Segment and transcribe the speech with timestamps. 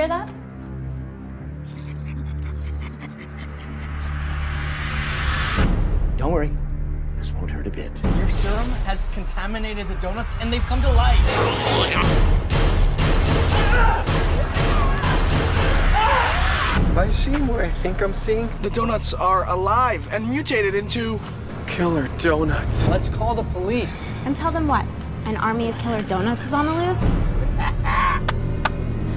[0.00, 0.28] hear that?
[6.16, 6.50] Don't worry.
[7.16, 8.02] This won't hurt a bit.
[8.16, 11.18] Your serum has contaminated the donuts and they've come to life.
[16.86, 18.48] Am I seeing what I think I'm seeing?
[18.62, 21.20] The donuts are alive and mutated into.
[21.66, 22.88] Killer donuts.
[22.88, 24.14] Let's call the police.
[24.24, 24.86] And tell them what?
[25.26, 27.16] An army of killer donuts is on the loose?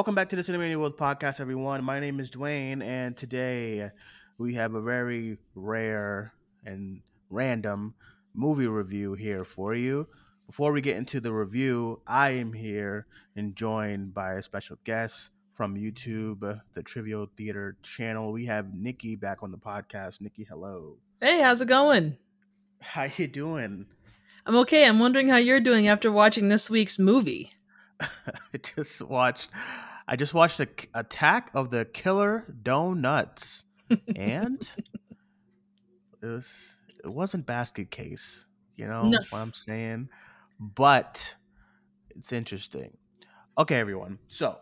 [0.03, 1.81] Welcome back to the Cinemania World Podcast, everyone.
[1.81, 3.89] My name is Duane, and today
[4.37, 6.33] we have a very rare
[6.65, 7.93] and random
[8.33, 10.09] movie review here for you.
[10.45, 15.29] Before we get into the review, I am here and joined by a special guest
[15.53, 18.33] from YouTube, the Trivial Theater channel.
[18.33, 20.19] We have Nicki back on the podcast.
[20.19, 20.97] Nicki, hello.
[21.21, 22.17] Hey, how's it going?
[22.81, 23.85] How you doing?
[24.45, 24.85] I'm okay.
[24.85, 27.53] I'm wondering how you're doing after watching this week's movie.
[28.01, 29.49] I just watched.
[30.07, 33.63] I just watched a Attack of the Killer Donuts,
[34.15, 34.59] and
[36.21, 38.45] it was it wasn't basket case.
[38.75, 39.19] You know No.
[39.29, 40.09] what I'm saying?
[40.59, 41.35] But
[42.09, 42.97] it's interesting.
[43.57, 44.19] Okay, everyone.
[44.27, 44.57] So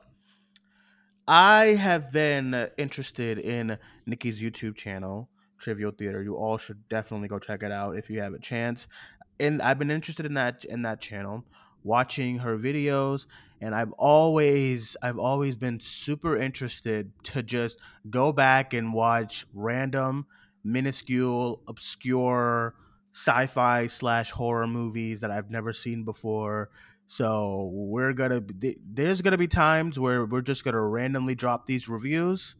[1.27, 6.21] I have been interested in Nicki's YouTube channel, Trivial Theater.
[6.21, 8.87] You all should definitely go check it out if you have a chance.
[9.39, 11.45] And I've been interested in that in that channel,
[11.83, 13.27] watching her videos,
[13.61, 17.79] and I've always I've always been super interested to just
[18.09, 20.25] go back and watch random,
[20.63, 22.75] minuscule, obscure
[23.13, 26.69] sci-fi slash horror movies that I've never seen before.
[27.05, 28.41] So we're gonna
[28.89, 32.55] there's gonna be times where we're just gonna randomly drop these reviews.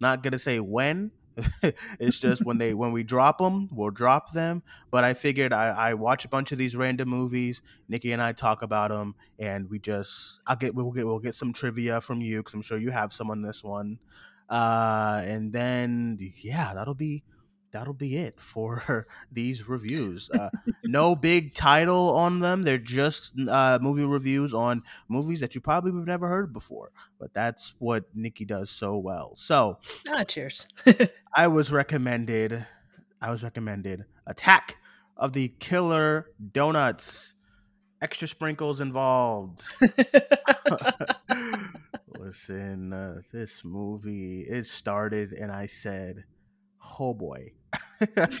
[0.00, 1.10] Not gonna say when.
[1.98, 4.62] it's just when they when we drop them, we'll drop them.
[4.90, 7.62] But I figured I, I watch a bunch of these random movies.
[7.88, 11.34] Nicki and I talk about them, and we just I'll get we'll get we'll get
[11.34, 13.98] some trivia from you because I'm sure you have some on this one.
[14.48, 17.24] Uh, and then yeah, that'll be
[17.74, 20.30] that'll be it for these reviews.
[20.30, 20.48] Uh,
[20.84, 22.62] no big title on them.
[22.62, 26.92] They're just uh, movie reviews on movies that you probably have never heard before.
[27.18, 29.32] But that's what Nicki does so well.
[29.34, 30.68] So Ah, cheers.
[31.34, 32.64] I was recommended.
[33.20, 34.76] I was recommended Attack
[35.16, 37.34] of the Killer Donuts.
[38.00, 39.62] Extra sprinkles involved.
[42.18, 46.24] Listen, uh, this movie it started, and I said,
[46.98, 47.52] "Oh boy."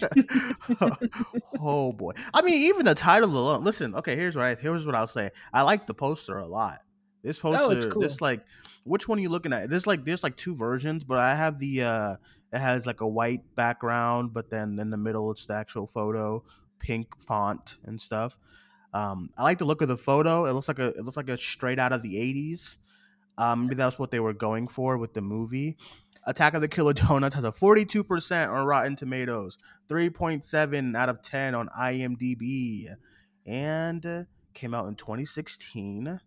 [1.60, 2.12] oh boy!
[2.32, 3.64] I mean, even the title alone.
[3.64, 4.16] Listen, okay.
[4.16, 5.30] Here's what I here's what I'll say.
[5.52, 6.80] I like the poster a lot.
[7.22, 8.02] This poster, Oh, cool.
[8.02, 8.44] this like,
[8.84, 9.70] which one are you looking at?
[9.70, 12.16] There's like there's like two versions, but I have the uh
[12.52, 16.44] it has like a white background, but then in the middle it's the actual photo,
[16.78, 18.38] pink font and stuff.
[18.92, 20.44] Um, I like the look of the photo.
[20.44, 22.76] It looks like a it looks like a straight out of the '80s.
[23.38, 25.76] Um, maybe that's what they were going for with the movie.
[26.26, 29.58] Attack of the Killer Donuts has a 42% on Rotten Tomatoes,
[29.90, 32.94] 3.7 out of 10 on IMDb,
[33.46, 34.22] and uh,
[34.54, 36.20] came out in 2016.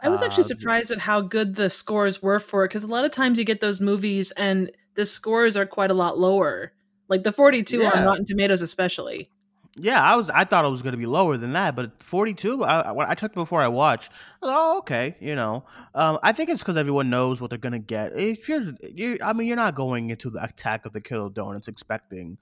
[0.00, 2.88] I was actually Uh, surprised at how good the scores were for it because a
[2.88, 6.72] lot of times you get those movies and the scores are quite a lot lower.
[7.08, 7.90] Like the 42 Yeah.
[7.90, 9.28] on Rotten Tomatoes, especially.
[9.76, 10.30] Yeah, I was.
[10.30, 12.62] I thought it was going to be lower than that, but 42.
[12.62, 14.12] I, I, I checked before I watched.
[14.40, 15.16] I was, oh, okay.
[15.20, 15.64] You know,
[15.94, 18.16] um, I think it's because everyone knows what they're going to get.
[18.16, 21.66] If you're, you, I mean, you're not going into the Attack of the Killer Donuts
[21.66, 22.38] expecting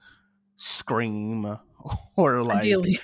[0.57, 1.57] Scream
[2.15, 2.99] or like Ideally.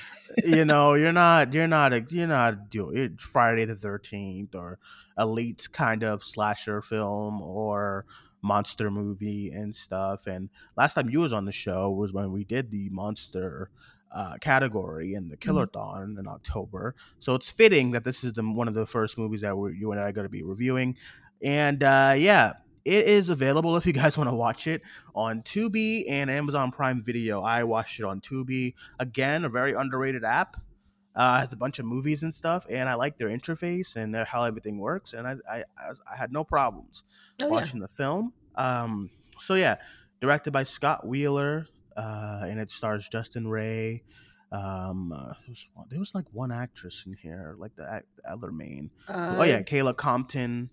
[0.46, 4.78] you know, you're not, you're not, a, you're not doing Friday the Thirteenth or
[5.18, 8.06] Elite kind of slasher film or
[8.44, 10.28] monster movie and stuff.
[10.28, 13.70] And last time you was on the show was when we did the monster
[14.12, 16.96] uh, category in the Killerthon in October.
[17.20, 19.92] So it's fitting that this is the one of the first movies that we're, you
[19.92, 20.98] and I are going to be reviewing.
[21.44, 22.54] And uh, yeah,
[22.86, 24.82] it is available if you guys want to watch it
[25.14, 27.42] on Tubi and Amazon Prime Video.
[27.42, 28.74] I watched it on Tubi.
[29.00, 30.58] Again, a very underrated app.
[31.16, 34.24] Uh, has a bunch of movies and stuff, and I like their interface and their,
[34.24, 35.14] how everything works.
[35.14, 35.64] And I, I,
[36.10, 37.04] I, had no problems
[37.42, 37.52] Oh, yeah.
[37.52, 38.32] watching the film.
[38.56, 39.10] Um,
[39.42, 39.78] so yeah,
[40.22, 41.68] directed by Scott Wheeler,
[42.00, 44.04] uh, and it stars Justin Ray,
[44.51, 47.86] Um, uh, there was there was like one actress in here, like the,
[48.18, 48.90] the other main.
[49.07, 50.69] Uh, oh yeah, Kayla Compton.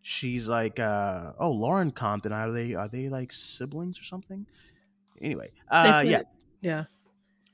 [0.00, 2.32] She's like, uh, oh, Lauren Compton.
[2.32, 4.46] Are they are they like siblings or something?
[5.20, 6.22] Anyway, uh, yeah,
[6.62, 6.84] yeah.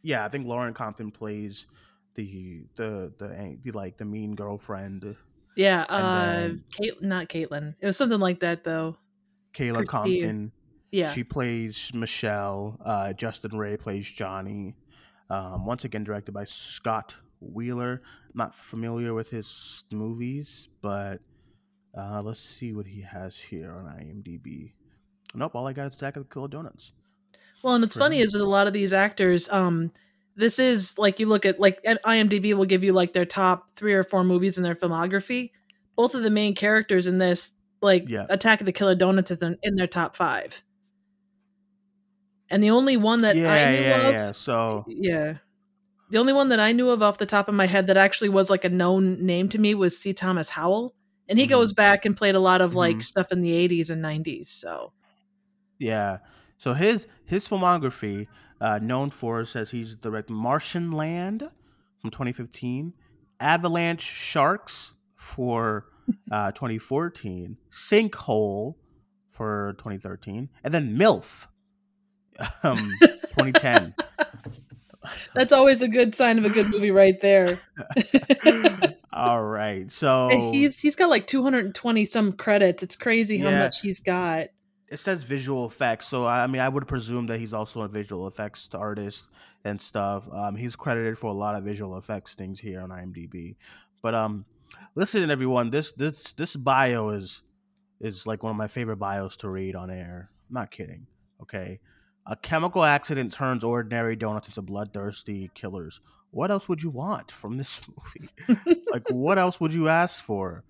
[0.03, 0.25] yeah.
[0.25, 1.67] I think Lauren Compton plays
[2.15, 5.17] the the the, the like the mean girlfriend.
[5.56, 7.75] Yeah, uh, then- Kate, not Caitlin.
[7.81, 8.97] It was something like that though.
[9.55, 9.88] Kayla Christine.
[9.88, 10.53] Compton.
[10.94, 12.79] Yeah, She plays Michelle.
[12.85, 14.76] Uh, Justin Ray plays Johnny.
[15.29, 18.02] Um, once again, directed by Scott Wheeler.
[18.32, 21.19] Not familiar with his movies, but
[21.99, 24.73] uh, let's see what he has here on IMDb.
[25.35, 26.93] Nope, all I got is Attack of the Killer Donuts.
[27.62, 29.90] Well, and what's funny is with a lot of these actors, um,
[30.37, 33.94] this is like you look at like IMDb will give you like their top three
[33.94, 35.50] or four movies in their filmography.
[35.97, 38.26] Both of the main characters in this, like Yeah.
[38.29, 40.62] Attack of the Killer Donuts, is in, in their top five.
[42.55, 44.33] And the only one that yeah, I knew yeah, of, yeah.
[44.33, 45.35] So yeah,
[46.11, 48.29] the only one that I knew of off the top of my head that actually
[48.31, 50.12] was like a known name to me was C.
[50.12, 50.95] Thomas Howell,
[51.29, 51.51] and he Mhm.
[51.51, 53.03] goes back and played a lot of like Mhm.
[53.03, 54.51] stuff in the '80s and '90s.
[54.51, 54.93] So
[55.79, 56.19] Yeah.
[56.59, 58.29] So his his filmography,
[58.61, 61.50] uh, known for says he's directed Martian Land
[62.00, 62.95] from 2015,
[63.41, 65.87] Avalanche Sharks for
[66.31, 68.77] uh, 2014, Sinkhole
[69.31, 71.47] for 2013, and then MILF,
[72.64, 73.94] um, 2010.
[75.34, 77.58] that's always a good sign of a good movie, right there.
[79.12, 79.90] All right.
[79.93, 82.82] So And he's he's got like 220 some credits.
[82.82, 83.58] It's crazy how Yeah.
[83.61, 84.46] much he's got.
[84.88, 88.26] it says visual effects, so I mean, I would presume that he's also a visual
[88.28, 89.28] effects artist
[89.64, 90.28] and stuff.
[90.32, 93.56] Um, he's credited for a lot of visual effects things here on IMDb.
[94.02, 94.44] But um,
[94.94, 97.43] listen, everyone, this this this bio is
[98.00, 100.31] is like one of my favorite bios to read on air.
[100.49, 101.06] I'm not kidding.
[101.43, 101.81] Okay,
[102.26, 106.00] a chemical accident turns ordinary donuts into bloodthirsty killers.
[106.31, 107.81] What else would you want from this
[108.49, 108.82] movie?
[108.93, 110.65] like, what else would you ask for?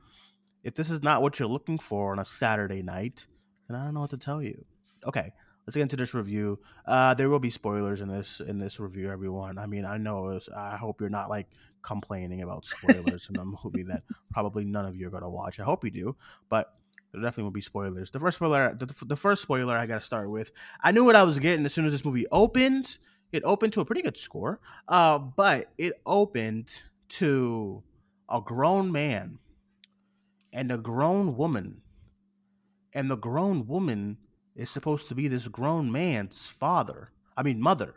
[0.63, 3.27] If this is not what you're looking for on a Saturday night,
[3.69, 4.65] then I don't know what to tell you.
[5.07, 5.33] Okay,
[5.67, 6.59] let's get into this review.
[6.87, 9.59] Uh, there will be spoilers in this in this review, everyone.
[9.59, 10.29] I mean, I know.
[10.31, 11.49] It's, I hope you're not like
[11.83, 14.03] complaining about spoilers in a movie that
[14.33, 15.61] probably none of you are gonna watch.
[15.61, 16.17] I hope you do,
[16.49, 16.73] but
[17.15, 18.11] there definitely will be spoilers.
[18.11, 20.51] The first spoiler, the, the first spoiler, I got to start with.
[20.83, 22.99] I knew what I was getting as soon as this movie opened.
[23.31, 26.73] It opened to a pretty good score, uh, but it opened
[27.11, 27.83] to
[28.29, 29.39] a grown man
[30.53, 31.83] and a grown woman
[32.95, 34.19] and the grown woman
[34.55, 37.11] is supposed to be this grown man's father.
[37.37, 37.95] I mean, mother.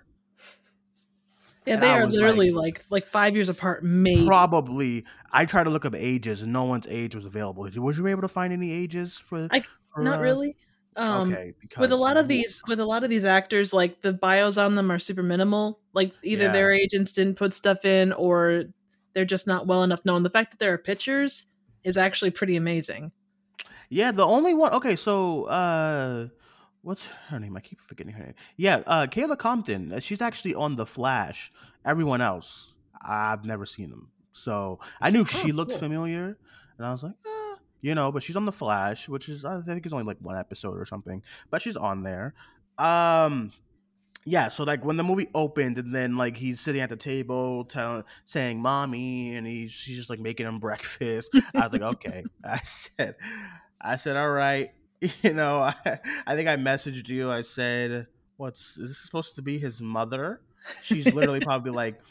[1.68, 3.84] Yeah, And they I are literally like- like like five years apart.
[3.84, 5.06] Maybe Probably.
[5.34, 7.64] I tried to look up ages, and no one's age was available.
[7.64, 9.48] Was you able to find any ages for?
[9.52, 10.56] I- for, not uh, really.
[10.96, 14.02] Um, okay, because with a lot of these with a lot of these actors, like
[14.02, 15.80] the bios on them are super minimal.
[15.94, 16.52] Like either Yeah.
[16.54, 18.64] their agents didn't put stuff in, or
[19.14, 20.24] they're just not well enough known.
[20.24, 21.48] The fact that there are pictures
[21.84, 23.12] is actually pretty amazing.
[23.90, 24.72] Yeah, the only one.
[24.74, 26.28] Okay, so uh,
[26.82, 27.56] what's her name?
[27.58, 28.34] I keep forgetting her name.
[28.56, 29.94] Yeah, uh, Kayla Compton.
[29.94, 31.52] uh, She's actually on The Flash.
[31.86, 34.10] Everyone else, I've never seen them.
[34.32, 35.80] So I knew she looked cool.
[35.80, 36.38] familiar,
[36.78, 38.12] and I was like, eh, you know.
[38.12, 40.86] But she's on The Flash, which is I think it's only like one episode or
[40.86, 42.34] something, but she's on there.
[42.78, 43.52] Um,
[44.26, 44.50] yeah.
[44.50, 48.04] So like when the movie opened, and then like he's sitting at the table telling,
[48.26, 51.32] saying "mommy," and he's she's just like making him breakfast.
[51.56, 52.24] I was like, okay.
[52.44, 53.16] I said,
[53.82, 54.72] I said, all right.
[55.22, 57.32] You know, I, I think I messaged you.
[57.32, 60.42] I said, what's is this supposed to be his mother?
[60.84, 62.02] She's literally probably like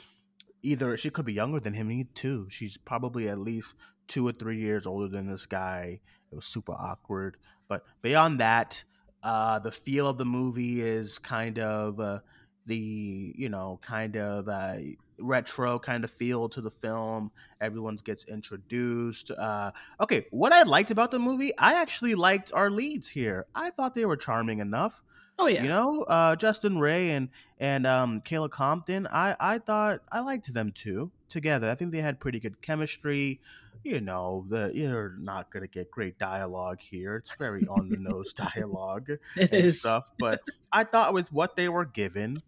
[0.62, 2.49] either she could be younger than him too.
[2.50, 3.75] She's probably at least
[4.09, 6.00] two or three years older than this guy.
[6.31, 7.37] It was super awkward.
[7.69, 8.85] But beyond that,
[9.23, 12.21] uh, the feel of the movie is kind of uh,
[12.66, 14.76] the you know kind of uh,
[15.19, 17.31] retro kind of feel to the film.
[17.61, 19.31] Everyone gets introduced.
[19.31, 23.47] Uh, okay, what I liked about the movie, I actually liked our leads here.
[23.55, 25.03] I thought they were charming enough.
[25.39, 29.07] Oh yeah, You know, uh, Justin Ray and and um, Kayla Compton.
[29.11, 31.69] I I thought I liked them too together.
[31.71, 33.41] I think they had pretty good chemistry.
[33.85, 37.17] You know, the you're not gonna get great dialogue here.
[37.17, 39.81] It's very on the nose dialogue it and is.
[39.81, 40.05] stuff.
[40.19, 40.41] But
[40.73, 42.39] I thought with what they were given,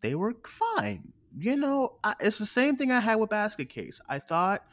[0.00, 1.12] they were fine.
[1.36, 4.00] You know, I, it's the same thing I had with Basket Case.
[4.08, 4.64] I thought.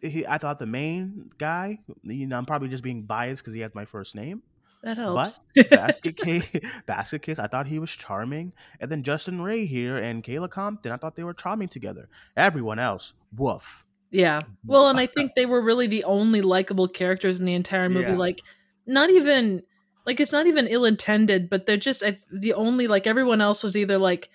[0.00, 3.60] He, I thought the main guy, you know, I'm probably just being biased because he
[3.60, 4.42] has my first name.
[4.82, 5.38] That helps.
[5.54, 6.44] But Basket Case,
[6.86, 10.90] Basket Case, I thought he was charming, and then Justin Ray here and Kayla Compton,
[10.90, 12.08] I thought they were charming together.
[12.36, 13.84] Everyone else, woof.
[14.10, 14.40] Yeah.
[14.66, 18.10] Well, and I think they were really the only likable characters in the entire movie.
[18.10, 18.16] Yeah.
[18.16, 18.42] Like,
[18.86, 19.62] not even
[20.04, 23.62] like it's not even ill intended, but they're just I, the only like everyone else
[23.62, 24.28] was either like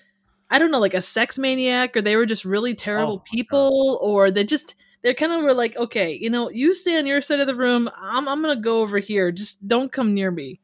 [0.50, 3.18] I don't know, like a sex maniac, or they were just really terrible Oh, my
[3.18, 3.26] God.
[3.32, 7.06] people, or they just they kind of were like, okay, you know, you stay on
[7.06, 7.90] your side of the room.
[7.96, 9.32] I'm I'm gonna go over here.
[9.32, 10.60] Just don't come near me.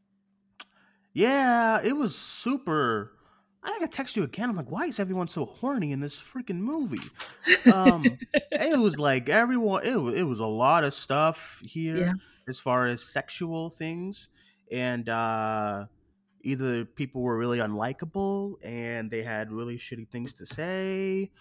[1.14, 3.12] Yeah, it was super.
[3.62, 4.50] I think I text you again.
[4.50, 7.00] I'm like, why is everyone so horny in this freaking movie?
[7.72, 8.04] Um,
[8.52, 9.86] it was like everyone.
[9.86, 12.14] It was, it was a lot of stuff here Yeah.
[12.48, 14.28] as far as sexual things,
[14.72, 15.86] and uh,
[16.44, 21.32] either people were really unlikable and they had really shitty things to say.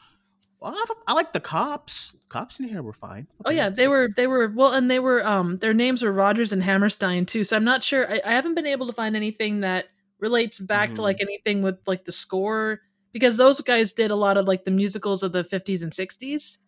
[0.61, 2.15] Well, I, I like the cops.
[2.29, 3.27] Cops in here were fine.
[3.45, 6.53] Oh yeah, they were they were well, and they were um their names were Rodgers
[6.53, 7.43] and Hammerstein too.
[7.45, 8.09] So I'm not sure.
[8.11, 9.87] I, I haven't been able to find anything that
[10.21, 11.03] relates back to Mhm.
[11.03, 12.81] like anything with like the score
[13.13, 16.59] because those guys did a lot of like the musicals of the 50s and 60s.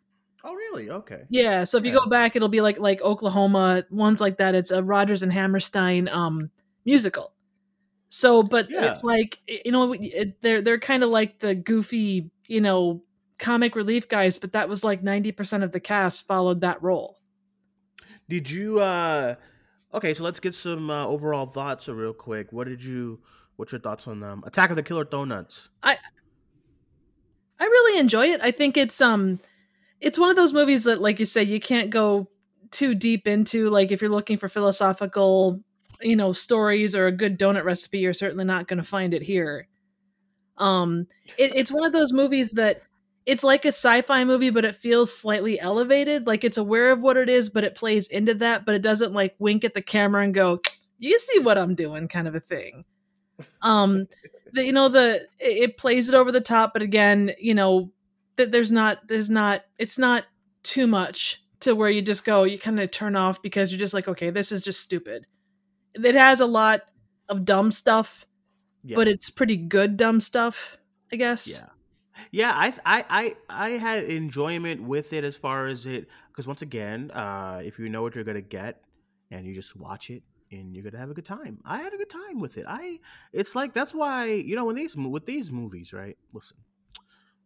[0.43, 0.91] Oh, really?
[0.91, 1.25] Okay.
[1.29, 1.99] Yeah, so if you Yeah.
[2.03, 4.55] go back, it'll be like like Oklahoma ones like that.
[4.55, 6.51] It's a Rodgers and Hammerstein um
[6.85, 7.34] musical.
[8.17, 8.85] So, but Yeah.
[8.85, 13.03] it's like you know it, they're they're kind of like the goofy you know
[13.41, 17.19] comic relief guys, but that was like ninety percent of the cast followed that role.
[18.29, 19.35] Did you uh
[19.93, 22.53] okay, so let's get some uh, overall thoughts real quick.
[22.53, 23.21] What did you
[23.57, 25.69] what's your thoughts on um Attack of the Killer Donuts?
[25.83, 25.99] I
[27.59, 28.41] I really enjoy it.
[28.43, 29.41] I think it's um
[30.01, 32.29] it's one of those movies that like you say you can't go
[32.71, 35.63] too deep into like if you're looking for philosophical,
[36.05, 39.23] you know, stories or a good donut recipe, you're certainly not going to find it
[39.23, 39.69] here.
[40.59, 41.07] Um
[41.39, 42.83] it, it's one of those movies that
[43.27, 47.17] it's like a sci-fi movie but it feels slightly elevated, like it's aware of what
[47.17, 50.23] it is but it plays into that but it doesn't like wink at the camera
[50.23, 50.61] and go,
[50.99, 52.85] "You see what I'm doing?" kind of a thing.
[53.63, 54.07] Um
[54.53, 57.91] the, you know the it, it plays it over the top but again you know
[58.37, 60.25] that there's not there's not it's not
[60.63, 63.95] too much to where you just go you kind of turn off because you're just
[63.95, 65.27] like okay this is just stupid
[65.95, 66.83] it has a lot
[67.29, 68.27] of dumb stuff
[68.83, 68.97] Yeah.
[68.97, 70.79] but it's pretty good dumb stuff
[71.13, 71.69] i guess Yeah.
[72.31, 76.63] Yeah, I I I I had enjoyment with it as far as it because once
[76.63, 78.83] again, uh if you know what you're going to get
[79.33, 80.23] and you just watch it
[80.53, 81.59] and you're going to have a good time.
[81.65, 82.67] I had a good time with it.
[82.69, 83.01] I
[83.33, 86.17] it's like that's why, you know, when these with these movies, right?
[86.33, 86.59] Listen.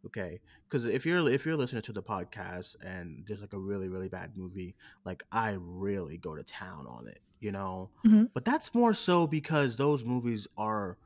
[0.04, 3.88] Okay, cuz if you're if you're listening to the podcast and there's like a really
[3.88, 7.90] really bad movie, like I really go to town on it, you know?
[8.04, 8.30] Mhm.
[8.34, 10.96] But that's more so because those movies are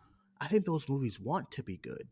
[0.40, 2.08] I think those movies want to be good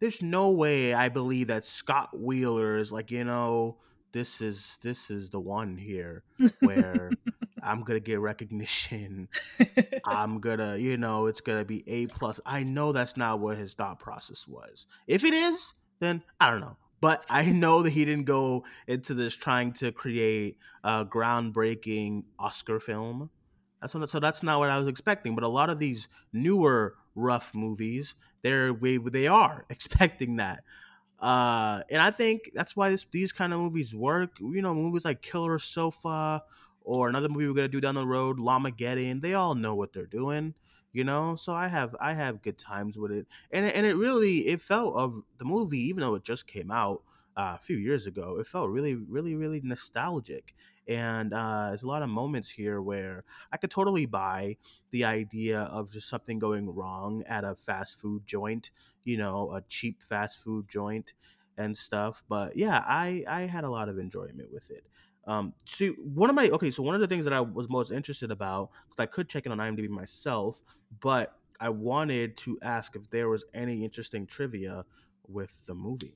[0.00, 3.76] there's no way I believe that Scott Wheeler is like, you know,
[4.10, 6.24] this is this is the one here
[6.58, 7.08] where
[7.62, 9.28] I'm gonna get recognition.
[10.04, 12.40] I'm gonna, you know, it's gonna be A plus.
[12.44, 14.86] I know that's not what his thought process was.
[15.06, 16.76] If it is, then I don't know.
[17.02, 22.78] But I know that he didn't go into this trying to create a groundbreaking Oscar
[22.78, 23.28] film.
[23.80, 25.34] That's what, so that's not what I was expecting.
[25.34, 30.62] But a lot of these newer rough movies, they're they are expecting that.
[31.18, 34.38] Uh, and I think that's why this, these kind of movies work.
[34.38, 36.44] You know, movies like Killer Sofa
[36.82, 39.22] or another movie we're gonna do down the road, Llamageddon.
[39.22, 40.54] They all know what they're doing.
[40.92, 44.48] You know, so I have I have good times with it, and and it really
[44.48, 47.02] it felt of the movie, even though it just came out
[47.34, 50.54] uh, a few years ago, it felt really really really nostalgic.
[50.86, 54.58] And uh, there's a lot of moments here where I could totally buy
[54.90, 58.70] the idea of just something going wrong at a fast food joint,
[59.04, 61.14] you know, a cheap fast food joint
[61.56, 62.22] and stuff.
[62.28, 64.84] But yeah, I I had a lot of enjoyment with it.
[65.26, 67.92] Um, so one of my okay, so one of the things that I was most
[67.92, 70.60] interested about because I could check it on IMDb myself,
[71.00, 74.84] but I wanted to ask if there was any interesting trivia
[75.28, 76.14] with the movie.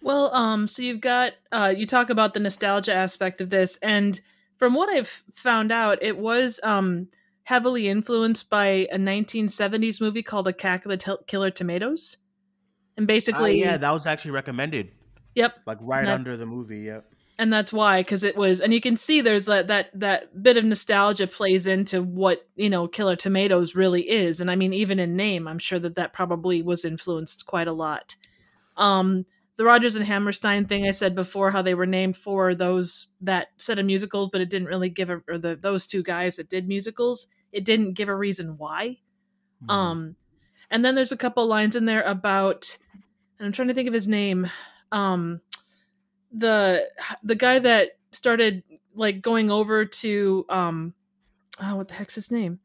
[0.00, 4.20] Well, um, so you've got uh, you talk about the nostalgia aspect of this, and
[4.56, 7.08] from what I've found out, it was um
[7.44, 12.16] heavily influenced by a 1970s movie called Attack of the T- Killer Tomatoes,
[12.96, 14.92] and Uh, basically, yeah, that was actually recommended,
[15.34, 16.80] yep, like right under the movie.
[16.80, 17.12] Yep.
[17.38, 20.56] And that's why because it was, and you can see there's that that that bit
[20.56, 24.98] of nostalgia plays into what you know Killer Tomatoes really is, and I mean even
[24.98, 28.16] in name, I'm sure that that probably was influenced quite a lot.
[28.78, 29.26] Um,
[29.56, 33.48] the Rodgers and Hammerstein thing I said before, how they were named for those that
[33.58, 36.48] set of musicals, but it didn't really give a or the those two guys that
[36.48, 38.98] did musicals, it didn't give a reason why.
[39.62, 39.70] Mhm.
[39.72, 40.16] Um,
[40.70, 42.76] and then there's a couple lines in there about,
[43.38, 44.50] and I'm trying to think of his name,
[44.92, 45.40] um,
[46.36, 46.88] the
[47.22, 48.62] the guy that started
[48.94, 50.94] like going over to um,
[51.62, 52.60] oh, what the heck's his name?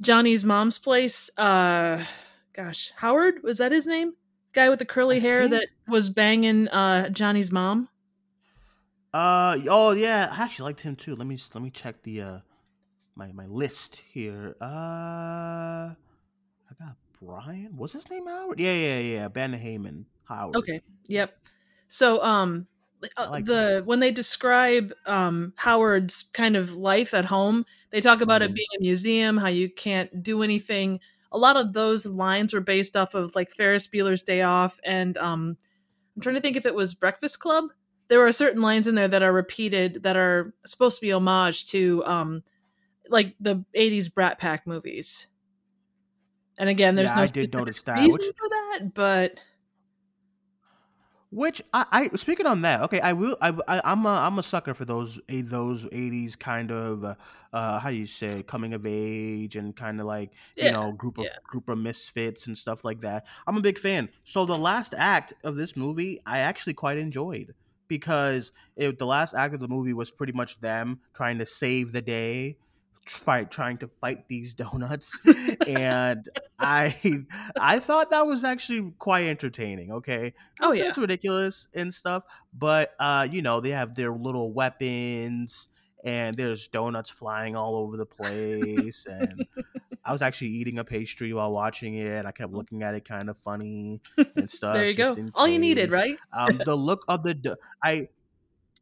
[0.00, 1.30] Johnny's mom's place.
[1.38, 2.04] Uh,
[2.52, 4.14] gosh, Howard was that his name?
[4.52, 7.88] Guy with the curly I hair think- that was banging uh Johnny's mom.
[9.14, 11.14] Uh oh yeah, I actually liked him too.
[11.16, 12.38] Let me just, let me check the uh
[13.14, 14.56] my my list here.
[14.60, 14.64] Uh
[15.94, 15.94] I
[16.78, 17.76] got Brian.
[17.76, 18.58] Was his name Howard?
[18.58, 19.28] Yeah, yeah, yeah.
[19.28, 20.56] Ben Heyman Howard.
[20.56, 20.80] Okay.
[21.08, 21.36] Yep.
[21.88, 22.66] So um
[23.16, 28.20] uh, like the when they describe um Howard's kind of life at home, they talk
[28.20, 28.44] about Mhm.
[28.46, 31.00] it being a museum, how you can't do anything.
[31.32, 35.16] A lot of those lines were based off of like Ferris Bueller's Day Off and
[35.18, 35.56] um
[36.14, 37.64] I'm trying to think if it was Breakfast Club.
[38.08, 41.66] There are certain lines in there that are repeated that are supposed to be homage
[41.68, 42.42] to um
[43.08, 45.26] like the 80s Brat Pack movies.
[46.58, 49.34] And again, there's Yeah, no I did notice that, reason which- for that, but
[51.32, 53.38] Which I, I speaking on that, okay, I will.
[53.40, 57.14] I, I I'm a I'm a sucker for those those '80s kind of uh,
[57.54, 61.16] uh how do you say coming of age and kind of like you know group
[61.16, 61.30] of yeah.
[61.44, 63.24] group of misfits and stuff like that.
[63.46, 64.10] I'm a big fan.
[64.24, 67.54] So the last act of this movie, I actually quite enjoyed
[67.88, 71.92] because it, the last act of the movie was pretty much them trying to save
[71.92, 72.58] the day,
[73.06, 75.18] fight trying to fight these donuts,
[75.66, 76.28] and
[76.58, 76.94] I
[77.60, 79.92] I thought that was actually quite entertaining.
[79.92, 80.88] Okay, Oh, it's, yeah.
[80.88, 82.24] it's ridiculous and stuff,
[82.56, 85.68] but uh, you know they have their little weapons
[86.04, 89.46] and there's donuts flying all over the place and
[90.04, 92.26] I was actually eating a pastry while watching it.
[92.26, 94.00] I kept looking at it kind of funny
[94.34, 94.74] and stuff.
[94.74, 95.16] there you go.
[95.36, 96.16] All you needed, right?
[96.36, 97.54] Um, the look of the do-
[97.84, 98.08] I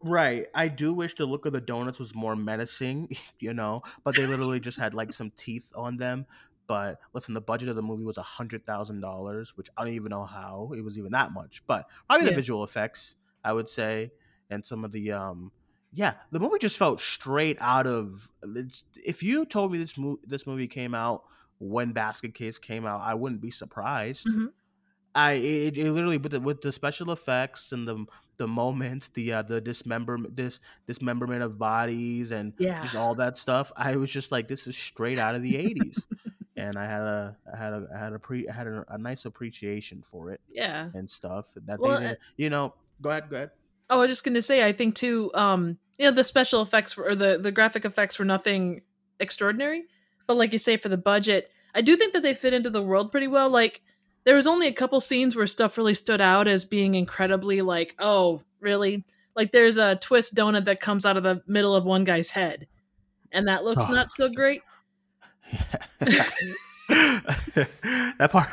[0.03, 0.47] right.
[0.55, 4.27] I do wish the look of the donuts was more menacing, you know, but they
[4.27, 6.27] literally just had like some teeth on them.
[6.67, 9.95] But listen, the budget of the movie was a hundred thousand dollars, which I don't
[9.95, 11.63] even know how it was even that much.
[11.67, 14.13] But probably the visual effects, I would say,
[14.51, 15.51] and some of the um,
[15.93, 18.31] yeah, the movie just felt straight out of.
[18.45, 21.25] It's, if you told me this movie this movie came out
[21.59, 24.29] when Basket Case came out, I wouldn't be surprised.
[24.29, 24.53] Mhm.
[25.15, 29.33] I it, it literally with the with the special effects and the the moments, the
[29.33, 32.81] uh, the dismemberment this dismemberment of bodies and Yeah.
[32.83, 33.73] just all that stuff.
[33.77, 36.07] I was just like, this is straight out of the eighties,
[36.57, 38.99] and I had a I had a I had a pre I had a, a
[38.99, 40.91] nice appreciation for it Yeah.
[40.95, 42.75] and stuff that Well, they uh, you know.
[43.03, 43.51] Go ahead, go ahead.
[43.89, 45.31] Oh, I was just gonna say, I think too.
[45.35, 48.83] Um, you know, the special effects were, or the the graphic effects were nothing
[49.19, 49.85] extraordinary,
[50.27, 52.83] but like you say, for the budget, I do think that they fit into the
[52.83, 53.51] world pretty well.
[53.51, 53.83] Like,
[54.25, 57.95] there was only a couple scenes where stuff really stood out as being incredibly like,
[57.99, 59.05] oh, really?
[59.37, 62.67] Like, there's a twist donut that comes out of the middle of one guy's head,
[63.33, 63.93] and that looks Oh.
[63.93, 64.63] not so great.
[66.89, 68.49] that part,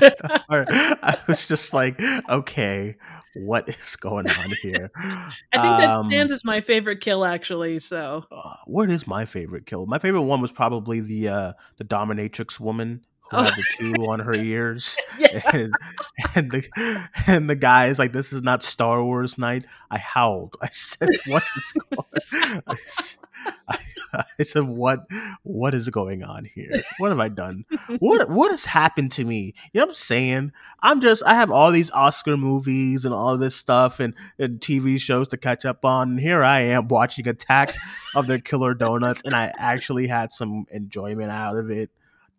[0.00, 2.96] that part, I was just like, okay,
[3.36, 4.90] what is going on here?
[4.96, 7.78] I think that Um, stands as my favorite kill, actually.
[7.78, 9.86] So, uh, what is my favorite kill?
[9.86, 13.42] My favorite one was probably the uh, the dominatrix woman who Oh.
[13.44, 15.72] had the two on her ears, yeah, and,
[16.34, 20.56] and the and the guy is like, "This is not Star Wars night." I howled.
[20.60, 22.76] I said, "What is going?" I-
[24.38, 25.06] I said, "What?
[25.44, 26.72] What is going on here?
[26.98, 27.64] What have I done?
[28.00, 30.52] What What has happened to me?" You know what I'm saying?
[30.82, 35.00] I'm just I have all these Oscar movies and all this stuff and, and TV
[35.00, 37.72] shows to catch up on, and here I am watching Attack
[38.16, 41.90] of the Killer Donuts, and I actually had some enjoyment out of it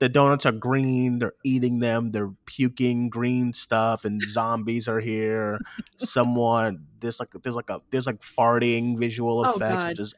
[0.01, 5.59] the donuts are green they're eating them they're puking green stuff and zombies are here
[5.97, 9.89] someone there's like there's like a there's like farting visual Oh, effects God.
[9.89, 10.13] which is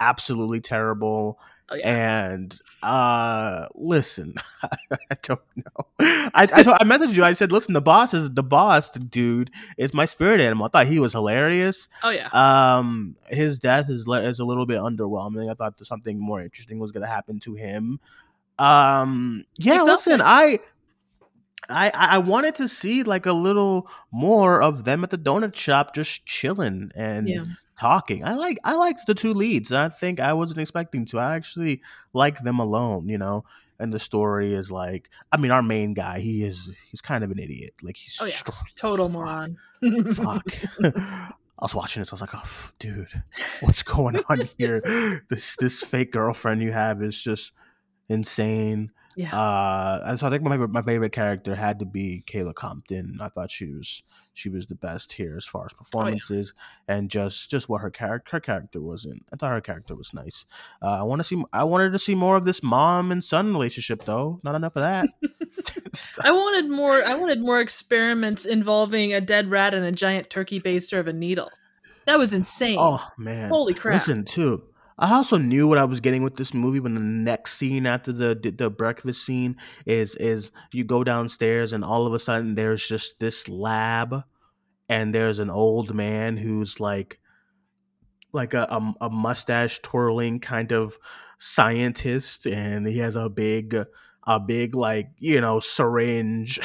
[0.00, 1.38] absolutely terrible
[1.70, 2.26] oh yeah.
[2.30, 7.74] and uh listen i don't know i I, told, I messaged you i said listen
[7.74, 11.12] the boss is the boss The dude is my spirit animal i thought he was
[11.12, 12.28] hilarious Oh yeah.
[12.32, 15.50] um, his death is is a little bit underwhelming.
[15.50, 17.98] I thought that something more interesting was going to happen to him.
[18.58, 20.20] Um, yeah, listen.
[20.20, 20.58] I,
[21.68, 25.94] I, I wanted to see like a little more of them at the donut shop,
[25.94, 27.44] just chilling and Yeah.
[27.80, 28.24] talking.
[28.24, 29.72] I like I liked the two leads.
[29.72, 31.18] I think I wasn't expecting to.
[31.18, 31.80] I actually
[32.12, 33.44] like them alone, you know.
[33.80, 37.30] And the story is like, I mean, our main guy, he is he's kind of
[37.32, 37.74] an idiot.
[37.82, 38.34] Like he's Oh, yeah.
[38.76, 39.56] Total fuck moron.
[40.14, 40.46] fuck.
[41.58, 42.12] I was watching this.
[42.12, 43.22] I was like, "Oh, dude,
[43.60, 45.22] what's going on here?
[45.30, 47.52] This this fake girlfriend you have is just
[48.08, 49.36] insane." yeah.
[49.36, 53.18] Uh, and so I think my favorite, my favorite character had to be Kayla Compton.
[53.20, 56.52] I thought she was she was the best here as far as performances
[56.88, 59.24] and just just what her character her character wasn't.
[59.32, 60.46] I thought her character was nice.
[60.82, 63.52] Uh, I want to see I wanted to see more of this mom and son
[63.52, 64.40] relationship though.
[64.42, 65.08] Not enough of that.
[66.24, 67.02] I wanted more.
[67.04, 71.12] I wanted more experiments involving a dead rat and a giant turkey baster of a
[71.12, 71.50] needle.
[72.06, 72.78] That was insane.
[72.80, 73.94] oh man, Holy crap!
[73.94, 74.64] Listen, too.
[74.98, 78.12] I also knew what I was getting with this movie when the next scene after
[78.12, 82.54] the the, the breakfast scene is is you go downstairs and all of a sudden
[82.54, 84.22] there's just this lab
[84.88, 87.18] and there's an old man who's like
[88.32, 90.98] like a a, a mustache twirling kind of
[91.38, 93.76] scientist and he has a big
[94.26, 96.60] a big like you know syringe.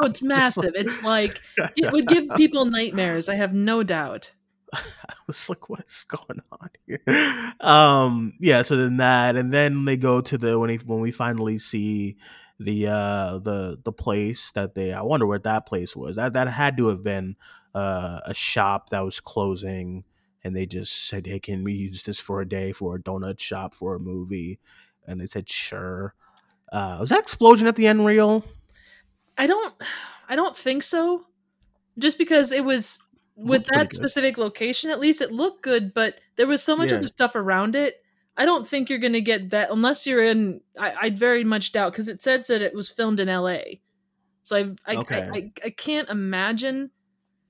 [0.00, 0.72] Oh, it's massive.
[0.74, 1.38] it's like
[1.76, 3.28] it would give people nightmares.
[3.28, 4.32] I have no doubt.
[4.72, 7.02] I was like, what's going on here?
[7.60, 8.62] Um, yeah.
[8.62, 12.16] So then that, and then they go to the when he, when we finally see
[12.58, 14.92] the uh the the place that they.
[14.92, 16.16] I wonder what that place was.
[16.16, 17.36] That that had to have been
[17.74, 20.04] uh, a shop that was closing,
[20.42, 23.38] and they just said, "Hey, can we use this for a day for a donut
[23.38, 24.58] shop for a movie?"
[25.06, 26.14] And they said, "Sure."
[26.72, 28.44] Uh, was that explosion at the end real?
[29.38, 29.74] I don't
[30.28, 31.26] I don't think so.
[31.98, 33.05] Just because it was
[33.36, 36.98] with that specific location at least it looked good, but there was so much Yeah.
[36.98, 37.96] other stuff around it.
[38.36, 41.72] I don't think you're going to get that unless you're in I I very much
[41.72, 43.80] doubt cuz it says that it was filmed in LA.
[44.42, 45.30] So I I, Okay.
[45.34, 46.90] I, I I can't imagine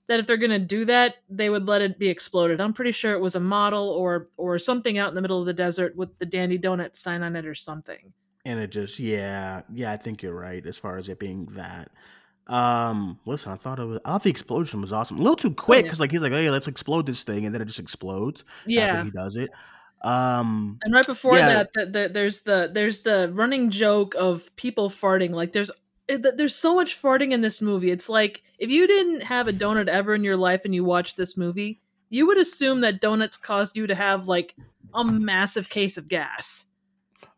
[0.09, 2.61] that if they're going to do that, they would let it be exploded.
[2.61, 5.47] I'm pretty sure it was a model or or something out in the middle of
[5.47, 8.13] the desert with the Dandy Donut sign on it or something.
[8.45, 11.91] and it just yeah yeah i think you're right as far as it being that
[12.49, 15.53] um listen i thought it was i thought the explosion was awesome a little too
[15.53, 15.83] quick yeah.
[15.83, 18.87] because like he's like hey let's explode this thing and then it just explodes Yeah.
[18.87, 19.51] after he does it
[20.03, 21.49] um And right before Yeah.
[21.49, 25.31] that, the, the, there's the there's the running joke of people farting.
[25.31, 25.71] Like there's
[26.07, 27.91] it- there's so much farting in this movie.
[27.91, 31.17] It's like if you didn't have a donut ever in your life and you watched
[31.17, 31.81] this movie,
[32.11, 34.55] you would assume that donuts caused you to have like
[34.95, 36.67] a massive case of gas.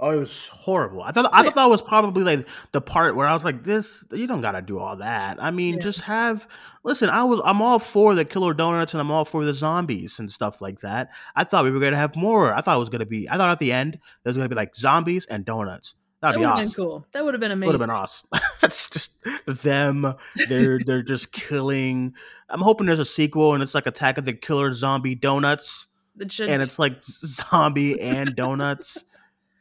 [0.00, 3.26] Oh it was horrible i thought i thought that was probably like the part where
[3.26, 5.80] i was like this you don't gotta do all that i mean Yeah.
[5.80, 6.46] just have
[6.84, 10.18] listen i was i'm all for the killer donuts and i'm all for the zombies
[10.20, 12.90] and stuff like that i thought we were gonna have more i thought it was
[12.90, 16.28] gonna be i thought at the end there's gonna be like zombies and donuts That
[16.34, 17.06] that'd have awesome been cool.
[17.12, 17.66] That would have been amazing.
[17.72, 18.28] would have been awesome.
[18.60, 19.12] That's just
[19.46, 20.14] them.
[20.48, 22.14] They're they're just killing.
[22.48, 25.86] I'm hoping there's a sequel and it's like Attack of the Killer Zombie Donuts,
[26.20, 26.44] and be.
[26.54, 29.04] it's like zombie and donuts,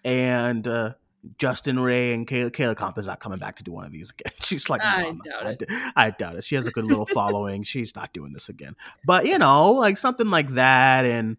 [0.03, 0.93] and uh,
[1.37, 4.33] Justin Ray and Kayla, Kayla Compton's not coming back to do one of these again.
[4.41, 6.43] She's like, I "No, I'm doubt I it." d- I doubt it.
[6.43, 7.63] She has a good little following.
[7.63, 8.75] She's not doing this again.
[9.05, 11.37] But you know, like something like that, and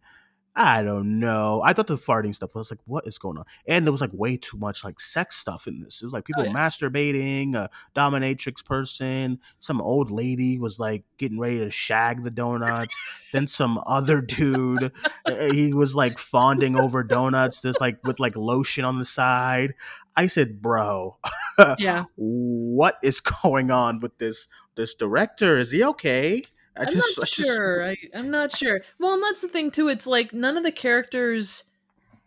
[0.60, 1.62] I don't know.
[1.64, 3.44] I thought the farting stuff was like, what is going on?
[3.68, 6.02] And there was like way too much like sex stuff in this.
[6.02, 6.52] It was like people Oh, yeah.
[6.52, 12.96] masturbating, a dominatrix person, some old lady was like getting ready to shag the donuts.
[13.32, 14.90] then some other dude,
[15.24, 19.74] uh, he was like fonding over donuts, just like with like lotion on the side.
[20.16, 21.18] I said, bro,
[21.78, 22.06] yeah.
[22.16, 25.56] what is going on with this this director?
[25.56, 26.42] Is he okay?
[26.78, 27.84] I I'm just, not I just- sure.
[27.84, 28.80] I, I'm not sure.
[28.98, 29.88] Well, and that's the thing too.
[29.88, 31.64] It's like none of the characters,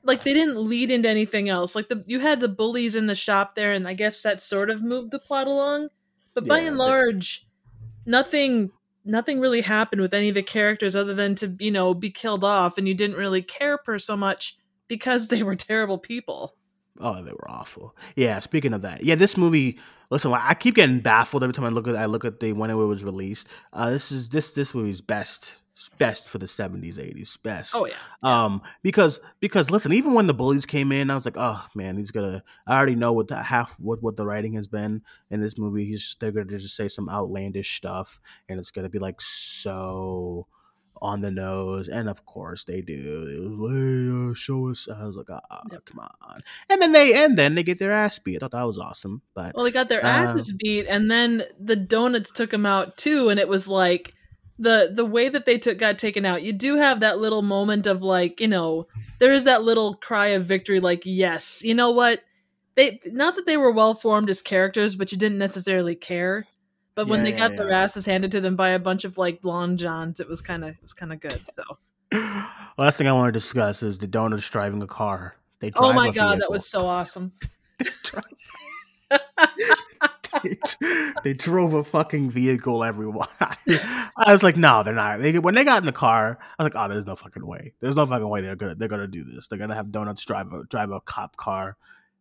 [0.03, 1.75] like they didn't lead into anything else.
[1.75, 4.69] Like the you had the bullies in the shop there, and I guess that sort
[4.69, 5.89] of moved the plot along.
[6.33, 7.45] But by Yeah, and they- large,
[8.05, 8.71] nothing
[9.03, 12.43] nothing really happened with any of the characters other than to you know be killed
[12.43, 16.55] off, and you didn't really care per so much because they were terrible people.
[16.99, 17.95] Oh, they were awful.
[18.15, 18.39] Yeah.
[18.39, 19.79] Speaking of that, yeah, this movie.
[20.12, 22.69] Listen, I keep getting baffled every time I look at I look at the when
[22.69, 23.47] it was released.
[23.74, 25.56] Uh, this is this this movie's best
[25.97, 27.74] best for the seventies eighties best.
[27.76, 31.38] Oh yeah, Um, because because listen, even when the bullies came in, I was like,
[31.38, 32.43] oh man, he's gonna.
[32.67, 35.86] I already know what the half what what the writing has been in this movie.
[35.86, 38.19] He's they're gonna just say some outlandish stuff,
[38.50, 40.45] and it's gonna be like so
[41.01, 42.93] on the nose, and of course they do.
[43.27, 44.87] It was hey, uh, show us.
[44.87, 45.85] I was like, ah, Yep.
[45.85, 46.41] come on.
[46.69, 48.35] And then they and then they get their ass beat.
[48.37, 51.43] I thought that was awesome, but Well, they got their Uh, asses beat, and then
[51.59, 54.13] the donuts took them out too, and it was like
[54.59, 56.43] the the way that they took got taken out.
[56.43, 58.87] You do have that little moment of like, you know,
[59.19, 62.21] there is that little cry of victory, like, yes, you know what?
[62.75, 66.45] They not that they were well formed as characters, but you didn't necessarily care.
[66.95, 67.84] But when Yeah, they yeah, got their yeah.
[67.84, 70.71] asses handed to them by a bunch of like blonde johns, it was kind of
[70.71, 71.39] it was kind of good.
[71.56, 71.63] So,
[72.77, 75.36] last thing I want to discuss is the donuts driving a car.
[75.60, 77.34] They oh my a god, that was so awesome.
[80.43, 80.58] they,
[81.23, 82.84] they drove a fucking vehicle.
[82.84, 85.21] Everyone, I was like, no, they're not.
[85.21, 87.73] They, when they got in the car, I was like, oh, there's no fucking way.
[87.80, 89.47] There's no fucking way they're gonna they're gonna do this.
[89.47, 91.77] They're gonna have donuts drive a drive a cop car.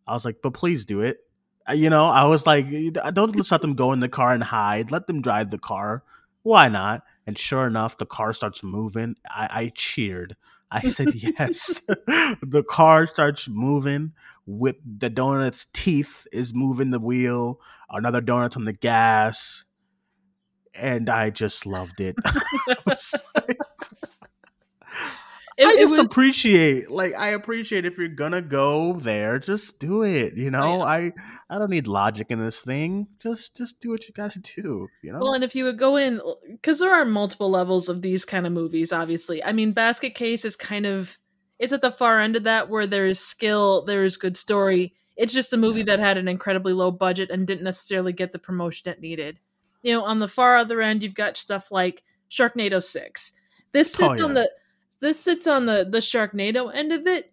[0.06, 1.18] I was like, but please do it.
[1.68, 2.66] Uh, You know, I was like,
[3.12, 4.90] don't just let them go in the car and hide.
[4.90, 6.02] Let them drive the car.
[6.42, 7.02] Why not?
[7.26, 9.16] And sure enough, the car starts moving.
[9.28, 10.36] I, I cheered.
[10.70, 11.82] I said, yes.
[11.86, 14.12] the car starts moving
[14.46, 17.60] with the donut's teeth is moving the wheel.
[17.90, 19.64] Another donut's on the gas.
[20.74, 22.14] And I just loved it.
[25.60, 29.78] I It, I just was- appreciate, like, I appreciate if you're gonna go there, just
[29.78, 30.34] do it.
[30.36, 31.12] You know, I
[31.48, 33.08] I don't need logic in this thing.
[33.20, 34.88] Just just do what you gotta do.
[35.02, 35.18] You know.
[35.20, 36.20] Well, and if you would go in,
[36.50, 39.42] because there are multiple levels of these kind of movies, obviously.
[39.44, 41.18] I mean, Basket Case is kind of,
[41.58, 44.94] it's at the far end of that where there is skill, there is good story.
[45.16, 48.38] It's just a movie that had an incredibly low budget and didn't necessarily get the
[48.38, 49.38] promotion it needed.
[49.82, 53.32] You know, on the far other end, you've got stuff like Sharknado Six.
[53.72, 54.50] This Oh, sits on the
[55.00, 57.32] this sits on the the Sharknado end of it,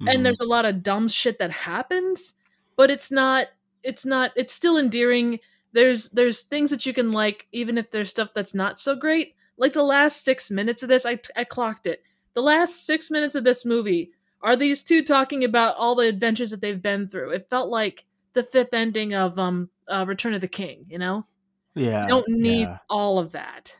[0.00, 0.14] Mhm.
[0.14, 2.34] and there's a lot of dumb shit that happens,
[2.76, 3.48] but it's not
[3.82, 5.40] it's not it's still endearing.
[5.72, 9.34] There's there's things that you can like even if there's stuff that's not so great.
[9.56, 12.02] Like the last 6 minutes of this, I I clocked it.
[12.34, 16.50] The last 6 minutes of this movie are these two talking about all the adventures
[16.50, 17.30] that they've been through.
[17.30, 21.26] It felt like the fifth ending of um uh, Return of the King, you know?
[21.74, 22.78] yeah, You don't need yeah.
[22.88, 23.76] all of that.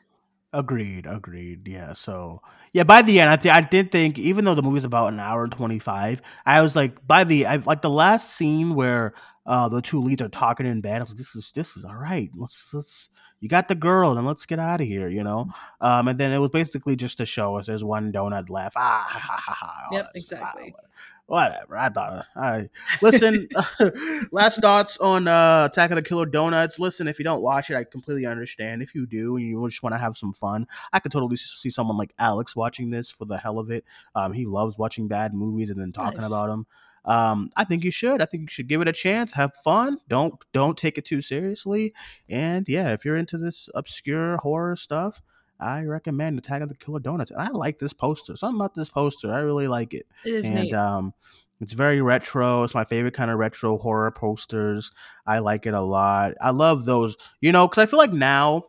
[0.53, 1.65] Agreed, agreed.
[1.67, 1.93] Yeah.
[1.93, 2.41] So
[2.73, 5.19] yeah, by the end, I th- I did think even though the movie's about an
[5.19, 9.13] hour and twenty five, I was like by the I like the last scene where
[9.45, 10.97] uh the two leads are talking in bed.
[10.97, 12.29] I was like, this is this is all right.
[12.35, 13.09] Let's let's
[13.39, 15.07] you got the girl, and let's get out of here.
[15.09, 15.47] You know.
[15.79, 18.75] Um, and then it was basically just to show us there's one donut left.
[18.77, 20.69] Ah, ha, ha, ha, Yep, exactly.
[20.71, 20.90] stuff.
[21.31, 21.77] Whatever.
[21.77, 22.25] I thought.
[22.35, 22.69] I
[23.01, 23.47] listen.
[24.33, 26.77] last thoughts on uh, Attack of the Killer Donuts.
[26.77, 28.81] Listen, if you don't watch it, I completely understand.
[28.81, 31.69] If you do and you just want to have some fun, I could totally see
[31.69, 33.85] someone like Alex watching this for the hell of it.
[34.13, 36.27] Um, he loves watching bad movies and then talking Nice.
[36.27, 36.67] about them.
[37.05, 38.21] Um, I think you should.
[38.21, 39.31] I think you should give it a chance.
[39.31, 39.99] Have fun.
[40.09, 41.93] Don't don't take it too seriously.
[42.27, 45.21] And yeah, if you're into this obscure horror stuff,
[45.61, 47.31] I recommend Attack of the Killer Donuts.
[47.31, 48.35] And I like this poster.
[48.35, 50.73] Something about this poster, I really like it It is and neat.
[50.73, 51.13] um
[51.59, 54.91] it's very retro it's my favorite kind of retro horror posters
[55.27, 58.63] i like it a lot i love those you know because i feel like now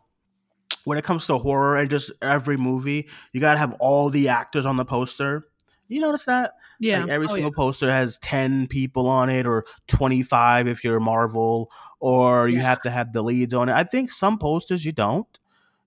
[0.84, 4.66] when it comes to horror and just every movie you gotta have all the actors
[4.66, 5.46] on the poster
[5.88, 7.00] you notice that yeah.
[7.00, 7.34] like every Oh, yeah.
[7.36, 12.82] single poster has 10 people on it or 25 if you're marvel or you have
[12.82, 15.38] to have the leads on it i think some posters you don't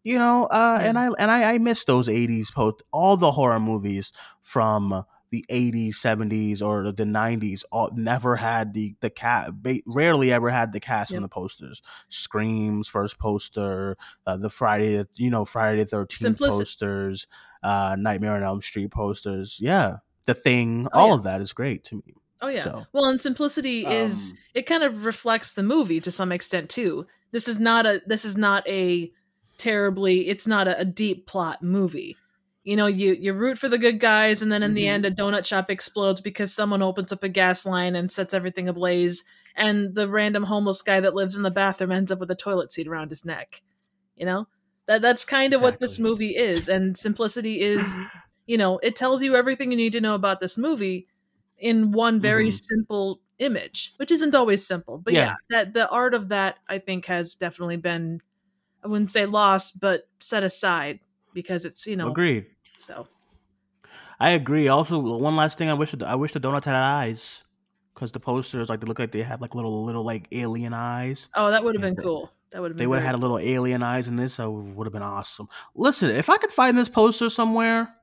[0.06, 3.60] you know uh and i and i i miss those 80s post all the horror
[3.60, 9.50] movies from the 80s 70s or the 90s all never had the the cat
[9.86, 11.22] rarely ever had the cast on Yep.
[11.24, 11.82] the posters
[12.20, 16.60] screams first poster uh, the friday you know friday the 13th Simplicity.
[16.60, 17.28] posters
[17.64, 21.14] uh nightmare on elm street posters yeah the thing Oh, all yeah.
[21.16, 22.64] of that is great to me Oh yeah.
[22.64, 26.70] So, well, and simplicity is um, it kind of reflects the movie to some extent
[26.70, 27.08] too.
[27.32, 29.12] This is not a this is not a
[29.58, 32.18] terribly it's not a, a deep plot movie.
[32.64, 34.90] You know, you you root for the good guys, and then in the Mhm.
[34.90, 38.68] end, a donut shop explodes because someone opens up a gas line and sets everything
[38.68, 39.24] ablaze,
[39.56, 42.72] and the random homeless guy that lives in the bathroom ends up with a toilet
[42.74, 43.62] seat around his neck.
[44.16, 44.48] You know,
[44.88, 47.94] that that's kind of what this movie is, and simplicity is,
[48.48, 51.08] you know, it tells you everything you need to know about this movie
[51.58, 52.54] in one very Mhm.
[52.54, 54.98] simple image, which isn't always simple.
[54.98, 55.26] But yeah.
[55.26, 55.36] Yeah.
[55.50, 58.22] that the art of that I think has definitely been
[58.86, 61.00] I wouldn't say lost, but set aside
[61.34, 62.46] because it's, you know, agreed
[62.78, 63.08] so
[64.20, 64.68] I agree.
[64.70, 67.44] Also, one last thing, I wish I wish the donuts had eyes,
[67.94, 71.28] because the posters like they look like they have like little little like alien eyes.
[71.36, 72.32] Oh, that would have been cool.
[72.52, 74.86] That would have They would have had a little alien eyes in this, so would
[74.88, 75.50] have been awesome.
[75.76, 77.94] Listen, if I could find this poster somewhere,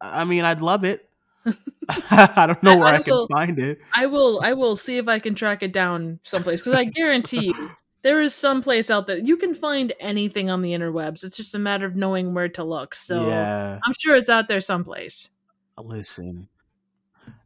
[0.00, 1.08] I mean, I'd love it.
[1.88, 3.78] I don't know I- where I I, can will- find it.
[3.92, 7.46] I will I will see if I can track it down someplace because I guarantee
[7.46, 7.70] you
[8.02, 11.24] there is some place out there you can find anything on the interwebs.
[11.24, 12.94] It's just a matter of knowing where to look.
[12.94, 15.30] So yeah, I'm sure it's out there someplace.
[15.78, 16.48] listen,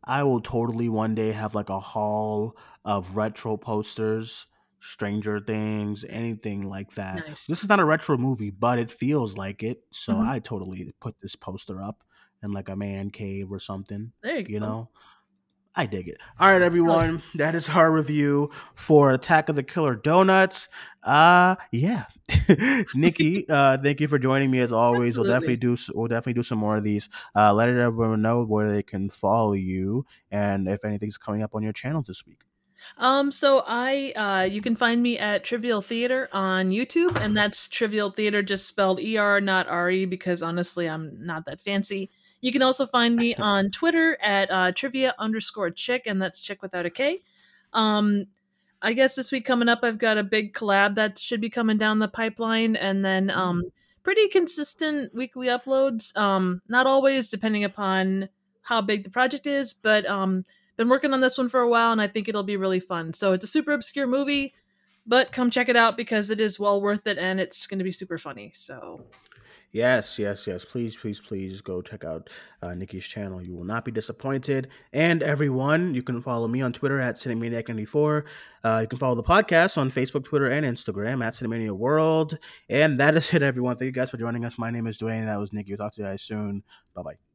[0.05, 4.47] I will totally one day have like a haul of retro posters,
[4.81, 7.27] Stranger Things, anything like that.
[7.27, 7.47] Nice.
[7.47, 9.83] This is not a retro movie, but it feels like it.
[9.93, 10.27] So Mhm.
[10.27, 12.05] I totally put this poster up
[12.43, 14.13] in like a man cave or something.
[14.23, 14.53] There you go.
[14.53, 14.91] You know,
[15.77, 16.19] I dig it.
[16.39, 20.69] All right, everyone, that is our review for Attack of the Killer Donuts.
[21.03, 22.05] Uh, yeah,
[22.95, 25.17] Nicki, uh, thank you for joining me as always.
[25.17, 27.09] We'll definitely do we'll definitely do some more of these.
[27.35, 31.63] Uh, let everyone know where they can follow you and if anything's coming up on
[31.63, 32.43] your channel this week.
[32.99, 37.69] Um, so I uh you can find me at Trivial Theater on YouTube, and that's
[37.69, 42.11] Trivial Theater just spelled ER, not RE, because honestly I'm not that fancy.
[42.45, 46.61] You can also find me on Twitter at uh, trivia underscore chick, and that's chick
[46.61, 47.23] without a K.
[47.73, 48.27] Um
[48.83, 51.79] I guess this week coming up I've got a big collab that should be coming
[51.79, 53.63] down the pipeline, and then um
[54.03, 56.15] pretty consistent weekly uploads.
[56.19, 58.29] Um not always depending upon
[58.61, 60.45] how big the project is, but um
[60.77, 63.15] been working on this one for a while and I think it'll be really fun.
[63.15, 64.53] So it's a super obscure movie,
[65.07, 67.85] but come check it out because it is well worth it and it's going to
[67.85, 68.53] be super funny.
[68.55, 69.07] So
[69.75, 70.65] Yes, yes, yes.
[70.65, 72.31] Please, please, please go check out
[72.63, 73.43] uh, Nicki's channel.
[73.43, 74.69] You will not be disappointed.
[74.93, 78.25] And everyone, you can follow me on Twitter at Cinemaniac94.
[78.63, 82.39] Uh, you can follow the podcast on Facebook, Twitter, and Instagram at Cinemania World.
[82.69, 83.77] And that is it, everyone.
[83.77, 84.59] Thank you guys for joining us.
[84.59, 85.27] My name is Duane.
[85.27, 85.73] That was Nikki.
[85.73, 86.63] We'll talk to you guys soon.
[86.95, 87.34] Bye bye.